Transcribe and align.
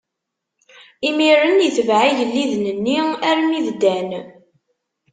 Imiren 1.09 1.57
itbeɛ 1.67 2.01
igelliden-nni 2.07 2.97
armi 3.29 3.59
d 3.65 3.67
Dan. 3.81 4.09